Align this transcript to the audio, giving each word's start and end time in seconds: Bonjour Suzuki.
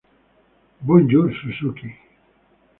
Bonjour 0.81 1.29
Suzuki. 1.31 1.93